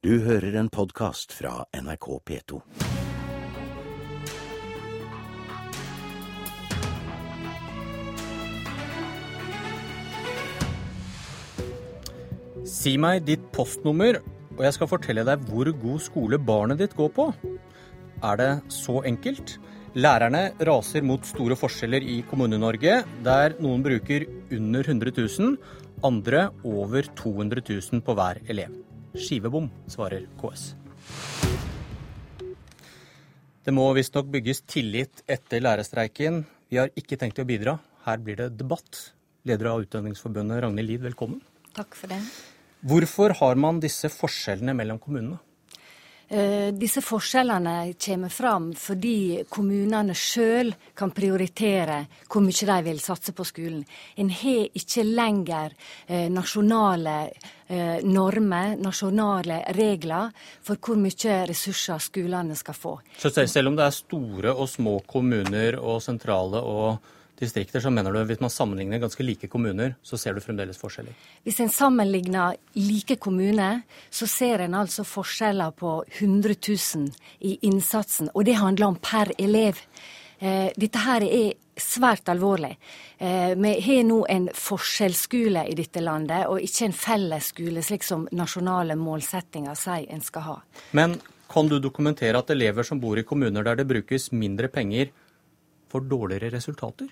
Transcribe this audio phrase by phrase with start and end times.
[0.00, 2.58] Du hører en podkast fra NRK P2.
[12.64, 14.22] Si meg ditt postnummer,
[14.56, 17.28] og jeg skal fortelle deg hvor god skole barnet ditt går på.
[18.24, 19.58] Er det så enkelt?
[20.00, 25.58] Lærerne raser mot store forskjeller i Kommune-Norge, der noen bruker under 100 000,
[26.08, 28.80] andre over 200 000 på hver elev.
[29.14, 30.74] Skivebom, svarer KS.
[33.64, 36.44] Det må visstnok bygges tillit etter lærerstreiken.
[36.70, 37.76] Vi har ikke tenkt å bidra.
[38.06, 39.10] Her blir det debatt.
[39.48, 41.42] Leder av Utdanningsforbundet, Ragnhild Lid, velkommen.
[41.76, 42.20] Takk for det.
[42.86, 45.40] Hvorfor har man disse forskjellene mellom kommunene?
[46.32, 53.34] Eh, disse forskjellene kommer fram fordi kommunene sjøl kan prioritere hvor mye de vil satse
[53.34, 53.80] på skolen.
[54.14, 55.74] En har ikke lenger
[56.06, 57.16] eh, nasjonale
[57.66, 60.30] eh, normer, nasjonale regler
[60.62, 62.94] for hvor mye ressurser skolene skal få.
[63.18, 68.20] Selv om det er store og små kommuner og sentrale og distrikter, så mener du
[68.28, 71.16] hvis man sammenligner ganske like kommuner, så ser du fremdeles forskjeller?
[71.46, 77.10] Hvis en sammenligner like kommuner, så ser en altså forskjeller på 100 000
[77.40, 78.30] i innsatsen.
[78.34, 79.80] Og det handler om per elev.
[80.38, 82.76] Eh, dette her er svært alvorlig.
[83.18, 88.28] Eh, vi har nå en forskjellsskole i dette landet, og ikke en fellesskole, slik som
[88.32, 90.56] nasjonale målsettinger sier en skal ha.
[90.96, 91.18] Men
[91.50, 95.10] kan du dokumentere at elever som bor i kommuner der det brukes mindre penger,
[95.90, 97.08] får dårligere resultater?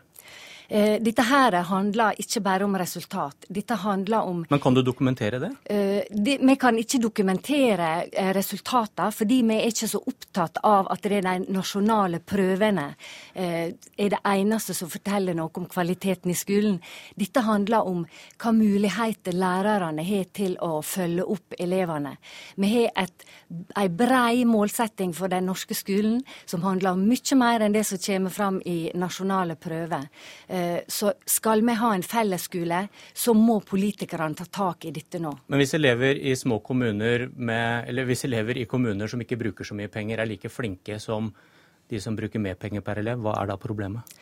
[0.70, 3.46] Eh, dette her handler ikke bare om resultat.
[3.48, 5.50] Dette handler om Men kan du dokumentere det?
[5.64, 10.90] Eh, de, vi kan ikke dokumentere eh, resultatene, fordi vi er ikke så opptatt av
[10.92, 12.90] at det er de nasjonale prøvene
[13.38, 16.78] er det eneste som forteller noe om kvaliteten i skolen.
[17.16, 18.02] Dette handler om
[18.36, 22.16] hva muligheter lærerne har til å følge opp elevene.
[22.56, 27.64] Vi har et, en brei målsetting for den norske skolen som handler om mye mer
[27.64, 30.08] enn det som kommer fram i nasjonale prøver.
[30.58, 32.82] Eh, så skal vi ha en fellesskole,
[33.14, 35.32] så må politikerne ta tak i dette nå.
[35.46, 39.68] Men hvis elever i små kommuner med, eller hvis elever i kommuner som ikke bruker
[39.68, 41.30] så mye penger, er like flinke som
[41.88, 44.18] de som bruker mer penger per elev, hva er da problemet?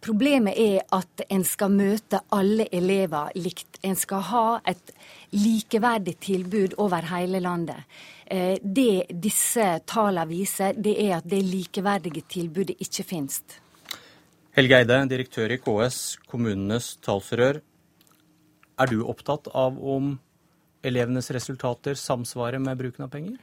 [0.00, 3.80] Problemet er at en skal møte alle elever likt.
[3.82, 4.92] En skal ha et
[5.34, 7.88] likeverdig tilbud over hele landet.
[8.26, 13.42] Eh, det disse tallene viser, det er at det likeverdige tilbudet ikke finnes.
[14.58, 17.60] Helge Eide, direktør i KS, kommunenes talsrør.
[18.82, 20.16] Er du opptatt av om
[20.82, 23.36] elevenes resultater samsvarer med bruken av penger?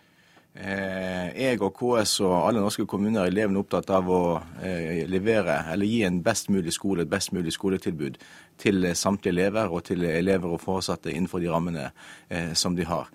[0.59, 4.19] Eh, jeg og KS og alle norske kommuner er elevene opptatt av å
[4.59, 8.19] eh, levere eller gi en best mulig skole, et best mulig skoletilbud
[8.59, 11.89] til samtlige elever og til elever og foresatte innenfor de rammene
[12.27, 13.07] eh, som de har.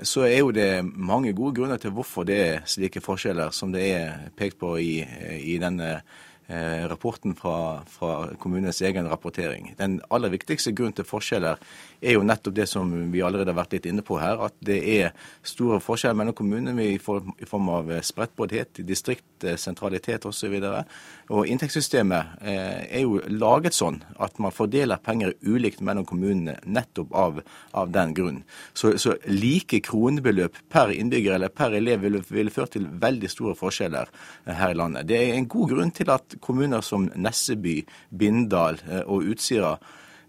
[0.00, 3.82] Så er jo det mange gode grunner til hvorfor det er slike forskjeller som det
[3.84, 5.02] er pekt på i,
[5.44, 9.70] i denne Eh, rapporten fra, fra, kommunens egen rapportering.
[9.78, 11.56] Den aller viktigste grunnen til forskjeller
[12.04, 14.76] er jo nettopp det som vi allerede har vært litt inne på her, at det
[14.98, 15.14] er
[15.46, 20.58] store forskjeller mellom kommunene i form av spredtbåthet, distrikt, sentralitet osv.
[20.58, 26.04] Og, så og inntektssystemet eh, er jo laget sånn at man fordeler penger ulikt mellom
[26.08, 27.40] kommunene nettopp av,
[27.72, 28.42] av den grunn.
[28.76, 33.56] Så, så, like kronebeløp per innbygger eller per elev ville, vil ført til veldig store
[33.56, 34.12] forskjeller
[34.44, 35.08] her i landet.
[35.08, 37.80] Det er en god grunn til at kommuner som Nesseby,
[38.10, 39.74] Bindal eh, og Utsira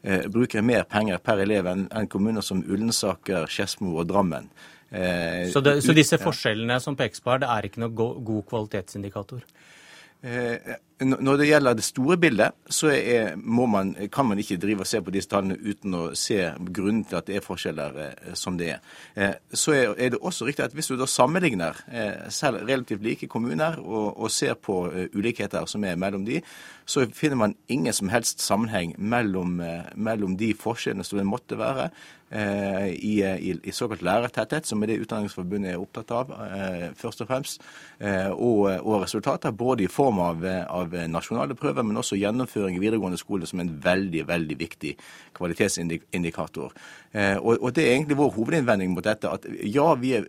[0.03, 4.49] eh, bruker mer penger per elev enn kommuner som Ullensaker, Skedsmo og Drammen.
[4.89, 8.43] Eh, så, det, så, disse forskjellene som pekes på her, det er ikke noe god
[8.51, 9.45] kvalitetsindikator?
[11.03, 15.01] Når det gjelder det store bildet, så er, man, kan man ikke drive og se
[15.03, 16.37] på disse tallene uten å se
[16.71, 18.95] grunnen til at det er forskjeller eh, som det er.
[19.19, 23.27] Eh, så er, det også riktig at hvis du da sammenligner eh, selv relativt like
[23.27, 26.39] kommuner og, og ser på ulikheter som er mellom de,
[26.87, 29.57] så finner man ingen som helst sammenheng mellom,
[29.95, 31.89] mellom de forskjellene som det måtte være
[32.35, 36.33] i, i, i, såkalt lærertetthet, som er det Utdanningsforbundet er opptatt av,
[36.97, 37.65] først og fremst,
[38.01, 42.77] og, og, resultater både i form av, av av eh, nasjonale prøver, men også gjennomføring
[42.77, 44.93] i videregående skole som en veldig veldig viktig
[45.35, 46.73] kvalitetsindikator.
[47.11, 49.29] Eh, og, Det er egentlig vår hovedinnvending mot dette.
[49.29, 50.25] At ja, vi er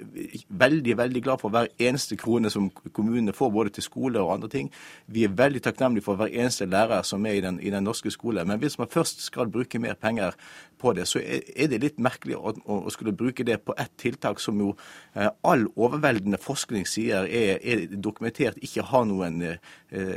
[0.49, 4.49] veldig veldig glad for hver eneste krone som kommunene får, både til skole og andre
[4.49, 4.71] ting.
[5.07, 8.11] Vi er veldig takknemlige for hver eneste lærer som er i den, i den norske
[8.11, 8.45] skole.
[8.45, 10.35] Men hvis man først skal bruke mer penger
[10.79, 14.41] på det, så er det litt merkelig å, å skulle bruke det på ett tiltak
[14.41, 14.75] som jo
[15.15, 19.43] eh, all overveldende forskning sier er, er dokumentert ikke har noen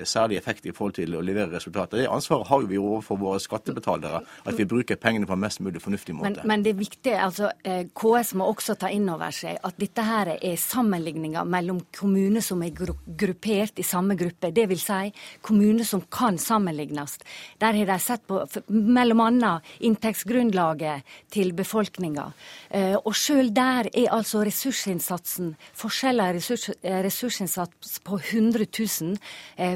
[0.03, 2.03] særlig særlig effekt i forhold til å levere resultater.
[2.03, 5.81] Det ansvaret har vi overfor våre skattebetalere, at vi bruker pengene på en mest mulig
[5.81, 6.41] fornuftig måte.
[6.43, 9.77] Men, men det er viktig, altså eh, KS må også ta inn over seg at
[9.79, 14.51] dette her er sammenligninger mellom kommuner som er gruppert i samme gruppe.
[14.51, 15.11] Det vil si
[15.41, 17.17] kommuner som kan sammenlignes.
[17.59, 19.53] Der har de sett på bl.a.
[19.79, 22.29] inntektsgrunnlaget til befolkninga.
[22.69, 29.17] Eh, og sjøl der er altså ressursinnsatsen, forskjeller i ressurs, eh, ressursinnsats på 100 000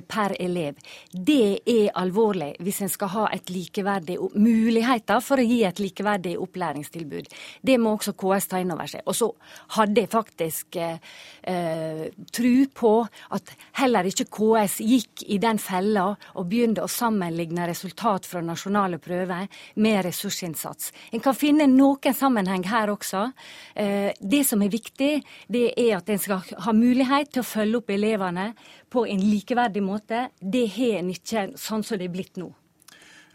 [0.10, 0.80] per elev.
[1.12, 6.36] Det er alvorlig hvis en skal ha et likeverdig muligheter for å gi et likeverdig
[6.42, 7.30] opplæringstilbud.
[7.62, 9.04] Det må også KS ta inn over seg.
[9.08, 9.30] Og så
[9.78, 10.98] hadde jeg faktisk eh,
[11.50, 12.94] eh, tru på
[13.36, 19.00] at heller ikke KS gikk i den fella og begynte å sammenligne resultat fra nasjonale
[19.04, 20.92] prøver med ressursinnsats.
[21.12, 23.30] En kan finne noen sammenheng her også.
[23.76, 25.14] Eh, det som er viktig,
[25.48, 28.52] det er at en skal ha mulighet til å følge opp elevene
[28.94, 30.28] på en likeverdig måte.
[30.40, 32.50] Det har en ikke sånn som det er blitt nå.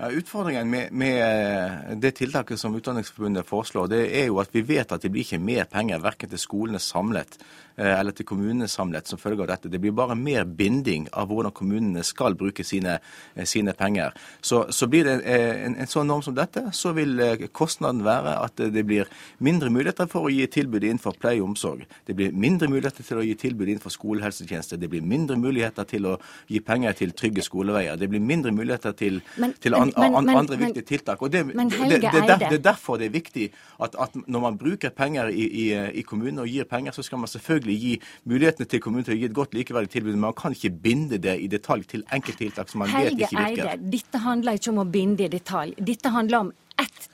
[0.01, 4.61] Ja, utfordringen med, med, eh, det tiltaket som Utdanningsforbundet foreslår, det er jo at vi
[4.63, 7.35] vet at det blir ikke mer penger verken til skolene samlet
[7.75, 9.73] eh, eller til kommunene samlet som følge av dette.
[9.73, 13.01] Det blir bare mer binding av hvordan kommunene skal bruke sine,
[13.35, 14.15] eh, sine penger.
[14.39, 17.19] Så, så, blir det en, en, sånn norm som dette, så vil
[17.51, 19.11] kostnaden være at det blir
[19.43, 21.83] mindre muligheter for å gi tilbud innenfor pleie og omsorg.
[22.07, 24.79] Det blir mindre muligheter til å gi tilbud innenfor skolehelsetjeneste.
[24.79, 26.17] Det blir mindre muligheter til å
[26.47, 27.99] gi penger til trygge skoleveier.
[27.99, 31.23] Det blir mindre muligheter til, men, til an, an, an, andre viktige tiltak.
[31.23, 33.49] Og det, det, det, det, er derfor det er viktig
[33.83, 35.67] at, at når man bruker penger i, i,
[36.01, 37.95] i kommunene og gir penger, så skal man selvfølgelig gi
[38.29, 40.15] mulighetene til kommunen til å gi et godt likeverdig tilbud.
[40.17, 43.35] Men man kan ikke binde det i detalj til enkelttiltak som man Helge vet ikke
[43.37, 43.49] virker.
[43.49, 45.77] Helge Eide, dette handler ikke om å binde i detalj.
[45.93, 46.57] Dette handler om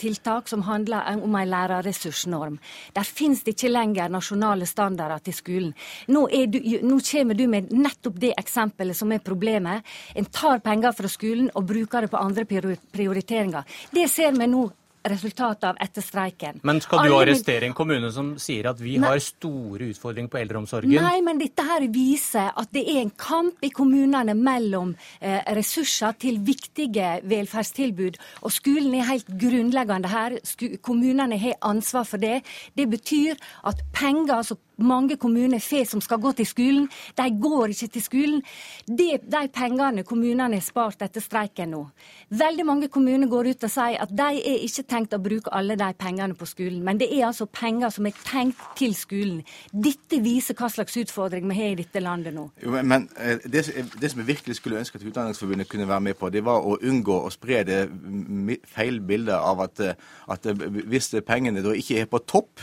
[0.00, 2.58] tiltak som handler om en lærerressursnorm.
[2.94, 5.74] Der finnes det ikke lenger nasjonale standarder til skolen.
[6.08, 9.84] Nå, du, nå, kommer du med nettopp det eksempelet som er problemet.
[10.14, 13.64] En tar penger fra skolen og bruker det på andre prioriteringer.
[13.92, 14.68] Det ser vi nå
[15.04, 16.60] resultatet av etter streiken.
[16.64, 19.10] Men skal du arrestere en kommune som sier at vi Nei.
[19.12, 20.94] har store utfordringer på eldreomsorgen?
[21.04, 26.16] Nei, men dette her viser at det er en kamp i kommunene mellom eh, ressurser
[26.24, 28.20] til viktige velferdstilbud.
[28.48, 30.38] Og skolen er helt grunnleggende her.
[30.44, 32.40] Sk kommunene har ansvar for det.
[32.76, 33.36] Det betyr
[33.68, 38.04] at penger altså mange kommuner får som skal gå til skolen, de går ikke til
[38.04, 38.42] skolen.
[38.86, 41.82] De, de pengene kommunene har spart etter streiken nå.
[42.34, 45.76] Veldig mange kommuner går ut og sier at de er ikke tenkt å bruke alle
[45.78, 49.42] de pengene på skolen, men det er altså penger som er tenkt til skolen.
[49.70, 52.48] Dette viser hva slags utfordring vi har i dette landet nå.
[52.62, 53.66] Jo, men eh, det,
[54.00, 56.76] det, som jeg virkelig skulle ønske at Utdanningsforbundet kunne være med på, det var å
[56.82, 57.80] unngå å spre det
[58.74, 59.98] feil bildet av at, eh,
[60.32, 62.62] at eh, hvis pengene da ikke er på topp,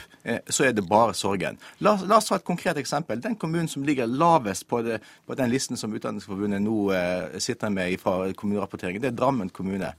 [0.54, 1.56] så er det bare sorgen.
[1.82, 3.22] La, la, oss ta et konkret eksempel.
[3.22, 7.72] Den kommunen som ligger lavest på, det, på den listen som Utdanningsforbundet nå eh, sitter
[7.74, 9.94] med fra kommunerapporteringen, det er Drammen kommune.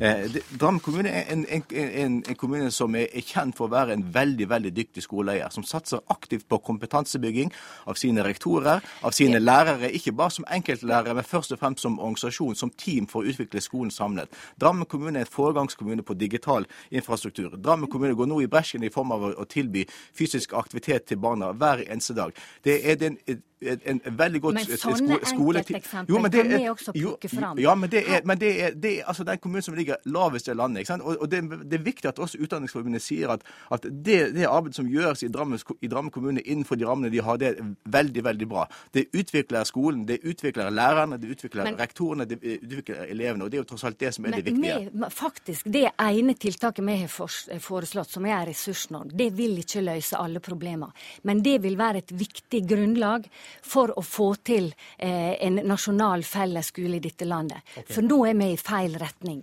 [0.00, 3.68] Eh, det, Drammen kommune er en, en, en, en, kommune som er, er kjent for
[3.68, 5.52] å være en veldig veldig dyktig skoleeier.
[5.54, 7.52] Som satser aktivt på kompetansebygging
[7.86, 9.92] av sine rektorer, av sine lærere.
[9.96, 13.62] Ikke bare som enkeltlærere, men først og fremst som organisasjon, som team for å utvikle
[13.64, 14.32] skolen samlet.
[14.60, 17.56] Drammen kommune er en foregangskommune på digital infrastruktur.
[17.56, 19.86] Drammen kommune går nå i bresjen i form av å, å tilby
[20.16, 22.32] fysisk aktivitet til barna hver eneste dag.
[22.64, 23.18] Det er den
[23.60, 27.60] en, en veldig godt Men sånne enkelteksempler kan vi også plukke fram.
[27.60, 30.48] Ja, men det er, men det er, det er altså den kommunen som ligger lavest
[30.48, 30.84] i landet.
[30.84, 31.02] ikke sant?
[31.02, 34.76] Og, og det, det, er viktig at også Utdanningsforbundet sier at, at det, det, arbeidet
[34.76, 38.24] som gjøres i Drammen, i Drammen, kommune innenfor de rammene de har, det er veldig
[38.24, 38.66] veldig bra.
[38.94, 43.44] Det utvikler skolen, det utvikler lærerne, det utvikler men, rektorene, det utvikler elevene.
[43.44, 44.90] Og det er jo tross alt det som er men, det viktige.
[44.92, 50.20] Med, faktisk, Det ene tiltaket vi har foreslått, som er ressursnorm, det vil ikke løse
[50.20, 50.92] alle problemer.
[51.24, 53.26] Men det vil være et viktig grunnlag
[53.64, 57.64] for å få til eh, en nasjonal fellesskole i dette landet.
[57.76, 57.92] Okay.
[57.94, 59.42] For nå er vi i feil retning.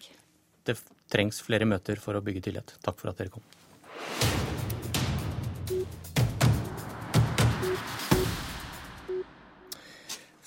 [0.63, 0.77] Det
[1.11, 2.77] trengs flere møter for å bygge tillit.
[2.83, 3.43] Takk for at dere kom.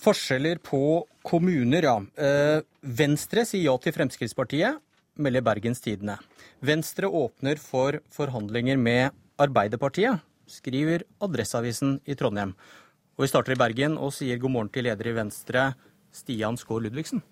[0.06, 0.80] Forskjeller på
[1.26, 1.96] kommuner, ja.
[2.14, 4.78] Eh, Venstre sier ja til Fremskrittspartiet,
[5.18, 6.20] melder Bergens Tidende.
[6.62, 12.54] Venstre åpner for forhandlinger med Arbeiderpartiet, skriver Adresseavisen i Trondheim.
[13.16, 15.70] Og vi starter i Bergen og sier god morgen til leder i Venstre,
[16.12, 17.22] Stian Skaar Ludvigsen.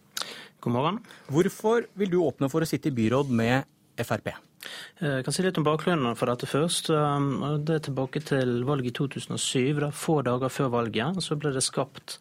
[0.65, 0.99] God morgen.
[1.29, 3.69] Hvorfor vil du åpne for å sitte i byråd med
[4.01, 4.33] Frp?
[4.33, 6.89] Eh, jeg kan si litt om bakgrunnen for dette først.
[6.91, 9.83] Um, det er tilbake til valget i 2007.
[9.83, 12.19] Da, få dager før valget så ble det skapt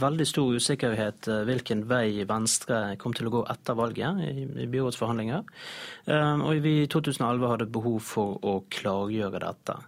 [0.00, 5.46] veldig stor usikkerhet eh, hvilken vei Venstre kom til å gå etter valget i, byrådsforhandlinger.
[6.06, 9.78] Um, og vi i 2011 hadde behov for å klargjøre dette.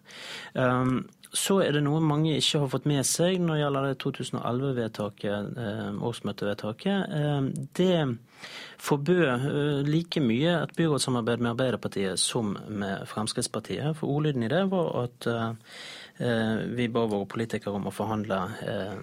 [0.55, 3.99] Um, så er det noe mange ikke har fått med seg når det gjelder det
[4.01, 5.59] 2011-vedtaket,
[6.09, 7.13] årsmøtevedtaket.
[7.77, 7.99] Det
[8.81, 13.93] forbød like mye et byrådssamarbeid med Arbeiderpartiet som med Fremskrittspartiet.
[14.01, 15.29] For ordlyden i det var at
[16.19, 18.39] vi ba våre politikere om å forhandle,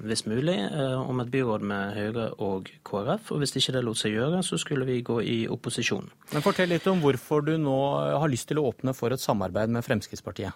[0.04, 0.58] hvis mulig,
[1.00, 3.32] om et byråd med Høyre og KrF.
[3.32, 6.10] Og hvis ikke det lot seg gjøre, så skulle vi gå i opposisjon.
[6.34, 7.78] Men Fortell litt om hvorfor du nå
[8.20, 10.52] har lyst til å åpne for et samarbeid med Fremskrittspartiet.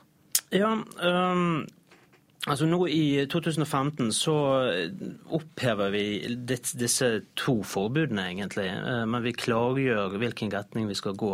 [0.55, 1.63] Ja, um,
[2.47, 4.35] altså nå I 2015 så
[5.35, 6.03] opphever vi
[6.47, 8.69] disse to forbudene, egentlig.
[9.09, 11.33] Men vi klargjør hvilken retning vi skal gå.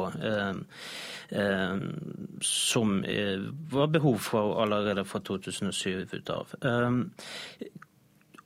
[2.41, 2.97] Som
[3.75, 6.57] var behov for allerede fra 2007 ut av.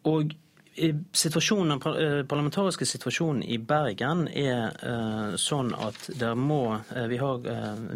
[0.09, 0.37] Og
[0.79, 1.79] den
[2.27, 6.79] parlamentariske situasjonen i Bergen er sånn at der må,
[7.11, 7.43] vi har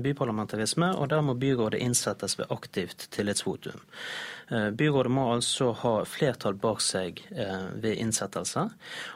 [0.04, 3.80] byparlamentarisme, og der må byrådet innsettes ved aktivt tillitsvotum.
[4.54, 8.68] Eh, byrådet må altså ha flertall bak seg eh, ved innsettelse.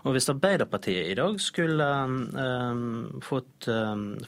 [0.07, 3.67] Og hvis Arbeiderpartiet i dag skulle um, fått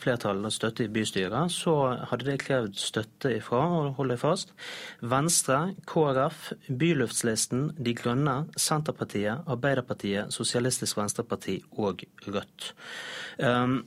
[0.02, 1.76] flertall og støtte i bystyret, så
[2.12, 4.54] hadde det krevd støtte ifra, og hold deg fast,
[5.02, 12.74] Venstre, KrF, Byluftslisten, De Grønne, Senterpartiet, Arbeiderpartiet, Sosialistisk Venstreparti og Rødt.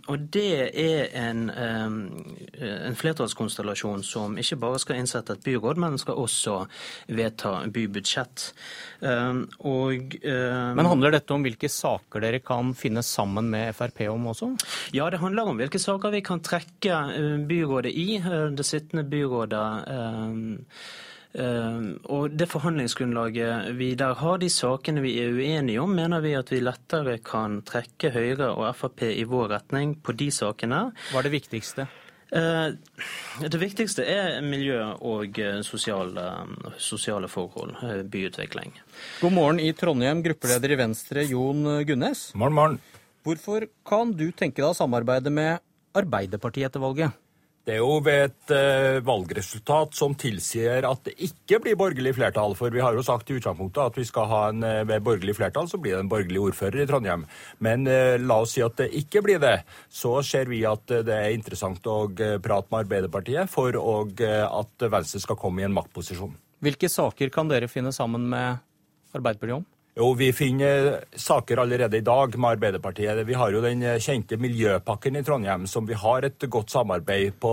[0.09, 6.23] Og det er en, en flertallskonstellasjon som ikke bare skal innsette et byråd, men skal
[6.23, 6.63] også
[7.17, 8.49] vedta bybudsjett.
[9.03, 14.09] Ehm, og, ehm, Men handler dette om hvilke saker dere kan finne sammen med Frp
[14.09, 14.53] om også?
[14.93, 18.17] Ja, det handler om hvilke saker vi kan trekke eh, byrådet i.
[18.17, 19.89] Eh, det sittende byrådet.
[19.89, 20.59] Ehm,
[21.33, 26.53] og det forhandlingsgrunnlaget vi der har, de sakene vi er uenige om, mener vi at
[26.53, 30.93] vi lettere kan trekke Høyre og Frp i vår retning på de sakene.
[31.09, 31.89] Hva er det viktigste?
[32.33, 32.69] Eh,
[33.45, 36.25] det viktigste er miljø og eh, sosiale,
[36.81, 38.73] sosiale forhold, eh, byutvikling.
[39.21, 42.31] God morgen i Trondheim, gruppeleder i Venstre Jon Gunnes.
[42.33, 42.79] Morgen, morgen.
[43.23, 45.61] Hvorfor kan du tenke deg å samarbeide med
[45.93, 47.22] Arbeiderpartiet etter valget?
[47.63, 52.57] Det er jo ved et uh, valgresultat som tilsier at det ikke blir borgerlig flertall.
[52.59, 55.37] For vi har jo sagt i utgangspunktet at vi skal ha en uh, ved borgerlig
[55.39, 57.23] flertall, så blir det en borgerlig ordfører i Trondheim.
[57.63, 59.61] Men uh, la oss si at det ikke blir det.
[59.87, 62.01] Så ser vi at det er interessant å
[62.43, 66.35] prate med Arbeiderpartiet for at Venstre skal komme i en maktposisjon.
[66.63, 68.59] Hvilke saker kan dere finne sammen med
[69.15, 69.67] Arbeiderpartiet om?
[69.93, 73.27] Jo, Vi finner saker allerede i dag med Arbeiderpartiet.
[73.29, 77.51] Vi har jo den kjente miljøpakken i Trondheim, som vi har et godt samarbeid på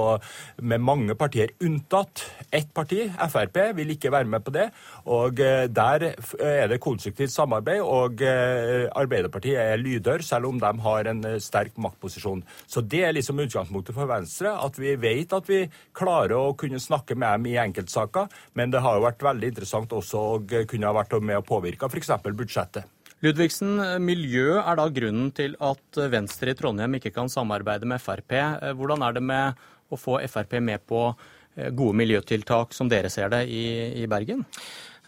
[0.63, 2.23] med mange partier, unntatt
[2.55, 4.69] ett parti, Frp, vil ikke være med på det.
[5.11, 6.05] Og eh, Der
[6.39, 11.41] er det konstruktivt samarbeid, og eh, Arbeiderpartiet er lyder, selv om de har en eh,
[11.43, 12.45] sterk maktposisjon.
[12.65, 16.79] Så Det er liksom utgangspunktet for Venstre, at vi vet at vi klarer å kunne
[16.79, 20.87] snakke med dem i enkeltsaker, men det har jo vært veldig interessant også å kunne
[20.87, 22.87] ha vært med å påvirke f.eks budsjettet.
[23.19, 28.31] Ludvigsen, miljø er da grunnen til at Venstre i Trondheim ikke kan samarbeide med Frp.
[28.79, 33.31] Hvordan er det med å få Frp med på eh, gode miljøtiltak, som dere ser
[33.33, 33.65] det, i,
[34.03, 34.45] i Bergen?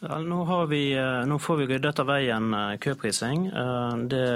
[0.02, 3.48] Ja, nå, vi, eh, nå, får vi ryddet av veien eh, køprising.
[4.12, 4.28] Det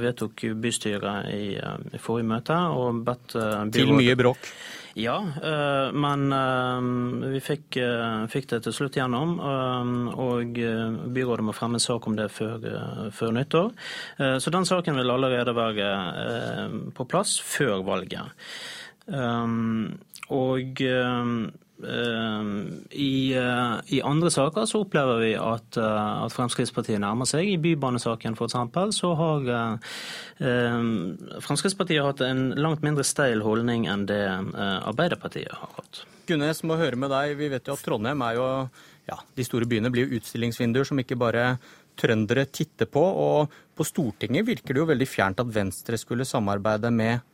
[0.00, 2.60] vedtok bystyret i, i forrige møte.
[2.74, 3.74] og bedt byrådet...
[3.78, 4.52] Til mye bråk?
[4.94, 9.36] Ja, eh, men eh, vi fikk, eh, fikk, det til slutt gjennom.
[10.20, 10.58] Og
[11.14, 12.66] byrådet må fremme en sak om det før,
[13.14, 13.70] før nyttår.
[14.42, 15.90] Så den saken vil allerede være
[16.96, 18.44] på plass før valget.
[20.30, 20.82] Og
[21.80, 27.48] I, eh, I, andre saker så opplever vi at, eh, at Fremskrittspartiet nærmer seg.
[27.48, 28.56] I bybanesaken f.eks.
[28.98, 29.48] så har
[30.40, 34.22] Fremskrittspartiet hatt en langt mindre steil holdning enn det
[34.60, 36.04] Arbeiderpartiet har hatt.
[36.30, 37.36] Gunnes må høre med deg.
[37.40, 38.46] Vi vet jo at Trondheim er jo
[39.08, 41.56] ja, De store byene blir jo utstillingsvinduer som ikke bare
[41.98, 43.02] trøndere titter på.
[43.02, 47.24] Og på Stortinget virker det jo veldig fjernt at Venstre skulle samarbeide med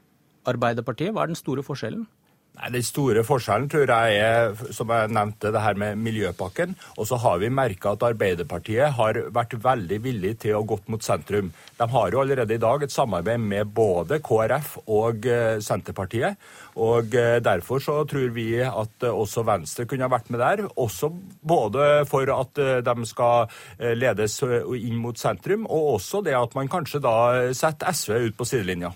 [0.46, 1.12] Arbeiderpartiet.
[1.12, 2.06] Hva er den store forskjellen?
[2.56, 6.72] Nei, Den store forskjellen tror jeg er, som jeg nevnte, det her med miljøpakken.
[6.96, 11.04] Og så har vi merka at Arbeiderpartiet har vært veldig villig til å gå mot
[11.04, 11.50] sentrum.
[11.76, 16.40] De har jo allerede i dag et samarbeid med både KrF og eh, Senterpartiet.
[16.80, 20.64] Og eh, derfor så tror vi at eh, også Venstre kunne ha vært med der.
[20.80, 21.12] Også
[21.44, 23.52] både for at de skal
[24.00, 27.16] ledes inn mot sentrum, og også det at man kanskje da
[27.56, 28.94] setter SV ut på sidelinja.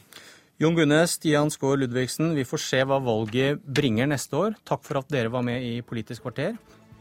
[0.61, 4.59] Jon Gunnes, Stian Skaar Ludvigsen, vi får se hva valget bringer neste år.
[4.69, 6.59] Takk for at dere var med i Politisk kvarter.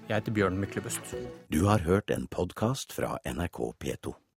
[0.07, 1.11] Jeg heter Bjørn Myklebust.
[1.51, 4.15] Du har hørt en podkast fra NRK P2.